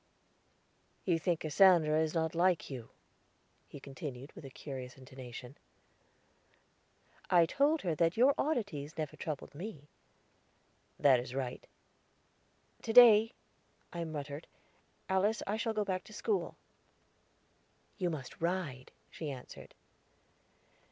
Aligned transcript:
"You 1.05 1.19
think 1.19 1.41
Cassandra 1.41 2.01
is 2.01 2.15
not 2.15 2.33
like 2.33 2.71
you," 2.71 2.89
he 3.67 3.79
continued 3.79 4.31
with 4.33 4.43
a 4.43 4.49
curious 4.49 4.97
intonation. 4.97 5.59
"I 7.29 7.45
told 7.45 7.83
her 7.83 7.93
that 7.93 8.17
your 8.17 8.33
oddities 8.35 8.97
never 8.97 9.15
troubled 9.15 9.53
me." 9.53 9.89
"That 10.97 11.19
is 11.19 11.35
right." 11.35 11.67
"To 12.81 12.91
day," 12.93 13.33
I 13.93 14.03
muttered, 14.05 14.47
"Alice, 15.07 15.43
I 15.45 15.55
shall 15.55 15.71
go 15.73 15.85
back 15.85 16.03
to 16.05 16.13
school." 16.13 16.57
"You 17.99 18.09
must 18.09 18.41
ride," 18.41 18.91
she 19.11 19.29
answered. 19.29 19.75